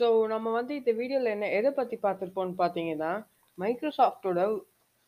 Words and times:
So 0.00 0.06
நம்ம 0.26 0.50
வந்து 0.50 0.72
இந்த 0.74 0.92
வீடியோவில் 0.92 1.34
என்ன 1.34 1.48
எதை 1.50 1.70
பற்றி 1.72 1.96
பார்த்துருப்போம்னு 2.02 2.54
பார்த்தீங்கன்னா, 2.58 3.12
மைக்ரோசாஃப்ட்டோட 3.58 4.40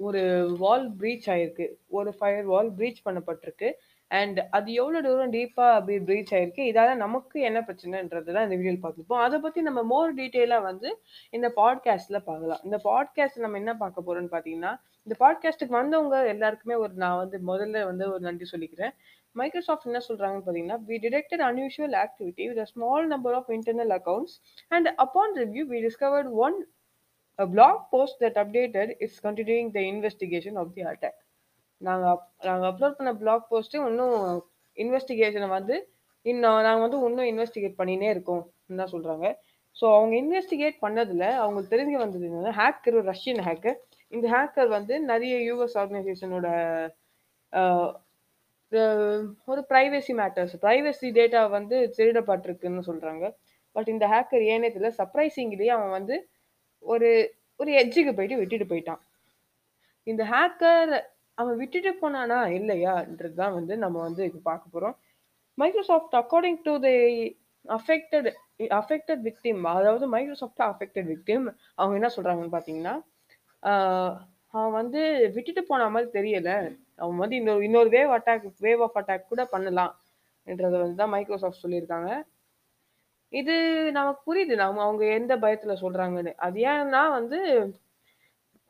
ஒரு 0.00 0.22
வால் 0.58 0.86
ப்ரீச் 1.00 1.26
ஆயிருக்கு. 1.34 1.66
ஒரு 1.88 2.10
ஃபயர் 2.18 2.44
வால் 2.44 2.70
ப்ரீச் 2.78 3.04
பண்ணப்பட்டிருக்கு. 3.04 3.68
அண்ட் 4.08 4.40
அது 4.50 4.72
எவ்வளோ 4.72 5.00
தூரம் 5.00 5.32
டீப்பாக 5.32 5.72
அப்படி 5.72 5.98
ப்ரீச் 5.98 6.34
ஆயிருக்கு. 6.34 6.74
இதால 6.74 6.94
நமக்கு 6.94 7.40
என்ன 7.40 7.60
பிரச்சனைன்றது 7.60 8.32
தான் 8.32 8.50
இந்த 8.50 8.56
வீடியோவில் 8.56 8.80
பார்த்துருப்போம். 8.82 9.20
அதை 9.20 9.38
பற்றி 9.38 9.62
நம்ம 9.62 9.82
மோர் 9.82 10.14
டீட்டெயிலாக 10.14 10.62
வந்து 10.62 11.02
இந்த 11.30 11.48
பாட்காஸ்ட்டில் 11.48 12.22
பார்க்கலாம். 12.24 12.60
இந்த 12.64 12.80
பாட்காஸ்ட் 12.84 13.38
நம்ம 13.38 13.56
என்ன 13.56 13.76
பார்க்க 13.76 14.02
போகிறோன்னு 14.06 14.24
பார்த்தீங்கன்னா, 14.24 14.80
இந்த 15.02 15.14
பாட்காஸ்ட்டுக்கு 15.18 15.68
வந்தவங்க 15.68 16.26
எல்லாருக்குமே 16.26 16.74
ஒரு 16.74 16.92
நான் 16.94 17.16
வந்து 17.16 17.38
முதல்ல 17.38 17.84
வந்து 17.84 18.10
ஒரு 18.10 18.20
நன்றி 18.20 18.58
சொல்லிக்கிறேன். 18.58 18.90
மைக்ரோசாஃப்ட் 19.32 19.86
என்ன 19.86 20.00
சொல்கிறாங்கன்னு 20.08 20.42
பார்த்தீங்கன்னா, 20.46 20.80
"we 20.88 20.90
detected 20.90 21.38
unusual 21.38 22.06
activity 22.06 22.48
with 22.48 22.58
a 22.58 22.64
small 22.64 23.06
number 23.06 23.34
of 23.34 23.48
internal 23.48 24.00
accounts 24.00 24.42
and 24.68 24.88
upon 24.88 25.34
review 25.34 25.64
we 25.68 25.88
discovered 25.88 26.30
one 26.30 26.70
a 27.42 27.46
post 27.90 28.22
post 28.22 28.26
updated 28.26 28.30
updated 28.30 29.08
continuing 29.22 29.22
continuing 29.22 30.08
investigation 30.18 30.56
of 30.56 30.66
of 30.76 30.94
the. 31.02 31.10
நாங்க 31.80 32.04
அப் 32.10 32.24
நாங்க 32.44 32.64
அப்லோட் 32.70 32.98
பண்ண 32.98 33.10
பிளாக் 33.20 33.44
போஸ்ட்டு 33.50 33.80
இன்னும் 33.88 34.16
இன்வெஸ்டிகேஷன 34.76 35.48
வந்து 35.50 35.76
இன்னும் 36.26 36.60
நாங்க 36.66 36.80
வந்து 36.84 36.98
இன்னும் 37.02 37.30
இன்வெஸ்டிகேட் 37.32 37.78
பண்ணினே 37.80 38.08
இருக்கோம்னு 38.14 38.80
தான் 38.80 38.92
சொல்றாங்க. 38.94 39.26
ஸோ 39.76 39.86
அவங்க 39.94 40.14
இன்வெஸ்டிகேட் 40.20 40.76
பண்ணதுல 40.82 41.24
அவங்களுக்கு 41.40 41.72
தெரிஞ்சு 41.74 41.96
வந்தது 42.02 42.24
என்னன்னா, 42.28 42.52
ஹேக்கர் 42.60 42.96
ஒரு 42.98 43.06
ரஷ்யன் 43.10 43.42
ஹேக்கர். 43.46 43.76
இந்த 44.12 44.26
ஹேக்கர் 44.34 44.70
வந்து 44.76 44.94
நெறைய 45.10 45.34
யுஎஸ் 45.48 45.76
ஆர்கனைசேஷனோட 45.82 46.48
அ 47.52 47.62
அ 48.72 48.82
ஒரு 49.48 49.62
பிரைவசி 49.70 50.14
மேட்டர்ஸ் 50.18 50.54
பிரைவசி 50.62 51.08
டேட்டா 51.18 51.42
வந்து 51.56 51.76
திருடப்பட்டிருக்குன்னு 51.96 52.84
சொல்றாங்க. 52.88 53.24
பட் 53.76 53.90
இந்த 53.94 54.04
ஹேக்கர் 54.12 54.44
ஏன்னே 54.52 54.70
தெரியல. 54.70 54.92
சர்ப்ரைசிங்லி 55.00 55.68
அவன் 55.76 55.92
வந்து 55.98 56.16
ஒரு 56.82 57.10
ஒரு 57.60 57.70
எட்ஜ்க்கு 57.80 58.12
போயிட்டு 58.16 58.40
விட்டுட்டு 58.40 58.66
போயிட்டான். 58.70 59.02
இந்த 60.06 60.22
ஹேக்கர் 60.30 60.92
அவன் 61.38 61.58
விட்டுட்டு 61.60 61.90
போனானா? 62.00 62.38
இல்லையான்றது 62.58 63.34
தான் 63.34 63.56
வந்து 63.58 63.74
நம்ம 63.76 63.96
வந்து 64.06 64.22
இப்போ 64.28 64.40
பார்க்க 64.46 64.74
போகிறோம் 64.74 64.94
Microsoft 65.58 66.16
according 66.20 66.60
to 66.66 66.74
the 66.84 66.94
affected 67.64 68.28
affected 68.78 69.22
victim 69.28 69.60
அதாவது 69.72 70.06
மைக்ரோசாஃப்ட் 70.14 70.64
அஃபெக்டட் 70.68 71.08
விக்டிம் 71.12 71.46
அவங்க 71.78 71.94
என்ன 72.00 72.10
சொல்கிறாங்கன்னு 72.16 72.54
பார்த்தீங்கன்னா, 72.54 72.94
அவன் 74.54 74.76
வந்து 74.80 75.00
விட்டுட்டு 75.36 75.62
போன 75.64 75.88
மாதிரி 75.94 76.10
தெரியல. 76.18 76.50
அவன் 77.02 77.22
வந்து 77.22 77.36
இன்னொரு 77.40 77.64
இன்னொரு 77.68 77.90
wave 77.96 78.12
attack 78.16 78.46
wave 78.66 78.82
of 78.86 78.98
attack 79.00 79.30
கூட 79.32 79.42
பண்ணலாம் 79.54 79.92
என்றதை 80.46 80.76
வந்து 80.82 81.00
தான் 81.02 81.14
மைக்ரோசாஃப்ட் 81.14 81.64
சொல்லியிருக்காங்க. 81.64 82.10
இது 83.32 83.54
நமக்கு 83.92 84.20
புரியுது. 84.28 84.54
நம்ம 84.62 84.82
அவங்க 84.86 85.04
எந்த 85.18 85.34
பயத்தில் 85.42 85.80
சொல்கிறாங்கன்னு 85.82 86.32
அது 86.46 86.58
ஏன்னா 86.72 87.02
வந்து 87.18 87.38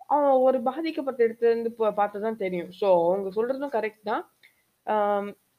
அவன் 0.09 0.35
ஒரு 0.47 0.59
பாதிக்கப்பட்ட 0.69 1.21
இடத்துல 1.27 1.51
இருந்து 1.53 1.71
பார்த்து 2.01 2.25
தான் 2.27 2.41
தெரியும். 2.45 2.71
ஸோ 2.81 2.87
அவங்க 3.07 3.31
சொல்றதும் 3.39 3.75
கரெக்ட் 3.77 4.05
தான். 4.11 4.25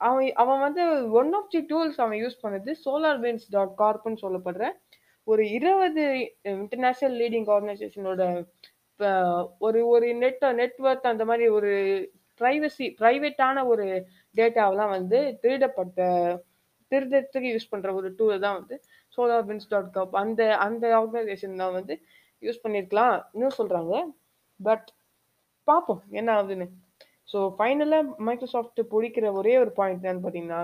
அவன் 0.07 0.25
அவன் 0.41 0.61
வந்து 0.65 0.83
ஒன் 1.19 1.31
ஆஃப் 1.39 1.51
தி 1.53 1.61
டூல்ஸ் 1.71 1.99
அவன் 2.03 2.19
யூஸ் 2.23 2.41
பண்ணது 2.43 2.71
சோலார் 2.83 3.21
வின்ஸ் 3.23 3.47
டாட் 3.55 3.73
கார்ப்னு 3.81 4.21
சொல்லப்படுற 4.25 4.65
ஒரு 5.27 5.43
20 5.57 6.03
இன்டர்நேஷனல் 6.53 7.17
லீடிங் 7.21 7.47
ஆர்கனைசேஷனோட 7.55 8.21
ஒரு 9.67 9.79
ஒரு 9.93 10.07
நெட் 10.21 10.45
நெட்வொர்க் 10.61 11.11
அந்த 11.11 11.23
மாதிரி 11.29 11.47
ஒரு 11.57 11.71
ப்ரைவசி 12.41 12.85
ப்ரைவேட்டான 12.99 13.63
ஒரு 13.71 13.85
டேட்டாவெல்லாம் 14.35 14.93
வந்து 14.97 15.19
திருடப்பட்ட 15.43 15.99
திருடத்துக்கு 16.91 17.49
யூஸ் 17.53 17.71
பண்ற 17.71 17.89
ஒரு 17.99 18.09
டூல் 18.19 18.43
தான் 18.45 18.57
வந்து 18.59 18.75
சோலார் 19.17 19.47
வின்ஸ் 19.49 19.69
டாட் 19.73 19.91
காப் 19.95 20.15
அந்த 20.23 20.41
அந்த 20.65 20.85
ஆர்கனைசேஷன் 20.99 21.61
தான் 21.63 21.75
வந்து 21.79 21.95
யூஸ் 22.43 22.63
பண்ணியிருக்கலாம்னு 22.63 23.49
சொல்றாங்க. 23.59 23.93
பட் 24.59 24.87
பார்ப்போம் 25.67 26.03
என்ன 26.09 26.29
ஆகுதுன்னு. 26.41 26.67
ஸோ 27.31 27.39
ஃபைனலாக 27.57 28.15
மைக்ரோசாஃப்ட் 28.27 28.81
பிடிக்கிற 28.91 29.31
ஒரே 29.33 29.57
ஒரு 29.57 29.71
பாயிண்ட் 29.71 30.05
என்னன்னு 30.05 30.23
பார்த்தீங்கன்னா, 30.25 30.61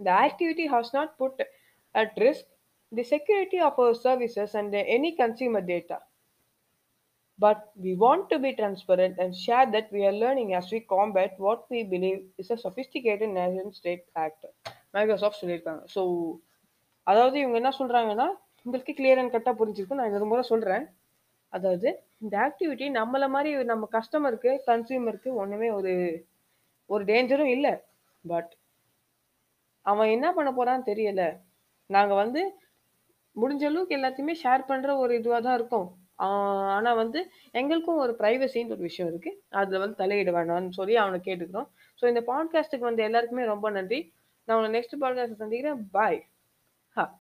the 0.00 0.10
activity 0.24 0.66
has 0.74 0.92
not 0.92 1.12
put 1.16 1.40
at 1.94 2.16
risk 2.24 2.50
the 2.92 3.04
security 3.12 3.58
of 3.58 3.78
our 3.82 3.96
services 4.04 4.54
and 4.60 4.74
any 4.96 5.10
consumer 5.22 5.66
data. 5.72 5.98
But 7.38 7.62
we 7.84 7.92
want 8.04 8.26
to 8.32 8.36
be 8.44 8.50
transparent 8.60 9.16
and 9.22 9.34
share 9.46 9.66
that 9.76 9.90
we 9.96 10.02
are 10.10 10.18
learning 10.24 10.52
as 10.58 10.70
we 10.74 10.80
combat 10.94 11.34
what 11.46 11.64
we 11.74 11.80
believe 11.94 12.20
is 12.42 12.52
a 12.54 12.58
sophisticated 12.66 13.34
nation 13.40 13.72
state 13.78 14.04
act." 14.24 14.46
Microsoft 14.96 15.40
சொல்லியிருக்காங்க. 15.42 15.82
So 15.94 16.02
அதாவது 17.06 17.36
இவங்க 17.42 17.56
என்ன 17.62 17.72
சொல்கிறாங்கன்னா 17.80 18.28
உங்களுக்கு 18.66 18.92
clear 19.00 19.20
and 19.22 19.32
கரெக்டாக 19.34 19.56
புரிஞ்சிருக்கும். 19.62 19.98
நான் 20.00 20.08
இன்னொரு 20.10 20.30
முறை 20.30 20.44
சொல்கிறேன் 20.52 20.86
அதாவது 21.52 21.88
இந்த 22.18 22.34
ஆக்டிவிட்டி 22.46 22.86
நம்மளை 23.00 23.28
மாதிரி 23.28 23.64
நம்ம 23.64 23.88
கஸ்டமருக்கு, 23.92 24.52
கன்சியூமருக்கு 24.66 25.30
ஒன்றுமே 25.34 25.70
ஒரு 25.70 25.92
ஒரு 26.90 27.04
டேஞ்சரும் 27.04 27.52
இல்லை 27.56 27.74
பட் 28.24 28.52
அவன் 29.86 30.08
என்ன 30.08 30.32
பண்ண 30.32 30.50
போறான்னு 30.50 30.88
தெரியல. 30.92 31.22
நாங்கள் 31.90 32.16
வந்து 32.16 32.42
முடிஞ்ச 33.36 33.64
அளவுக்கு 33.64 33.96
எல்லாத்தையுமே 33.96 34.34
ஷேர் 34.42 34.62
பண்ணுற 34.68 34.90
ஒரு 34.98 35.12
இதுவாக 35.20 35.40
தான் 35.42 35.54
இருக்கும் 35.54 35.88
ஆனால் 36.74 36.96
வந்து 36.96 37.20
எங்களுக்கும் 37.50 37.96
ஒரு 37.96 38.12
ப்ரைவசின்னு 38.18 38.74
ஒரு 38.76 38.82
விஷயம் 38.88 39.10
இருக்குது 39.12 39.38
அதில் 39.50 39.78
வந்து 39.78 40.00
தலையிட 40.04 40.30
வேணாம்னு 40.32 40.68
சொல்லி 40.68 40.96
அவனை 40.96 41.18
கேட்டுக்கிறோம். 41.24 41.68
ஸோ 42.02 42.04
இந்த 42.06 42.22
பாட்காஸ்ட்டுக்கு 42.26 42.88
வந்து 42.90 43.02
எல்லாருக்குமே 43.02 43.44
ரொம்ப 43.44 43.70
நன்றி. 43.70 44.00
நான் 44.44 44.56
உங்களை 44.56 44.72
நெக்ஸ்ட் 44.76 45.02
பாட்காஸ்ட்ல 45.02 45.42
சந்திக்கிறேன். 45.42 45.88
பாய். 45.90 46.20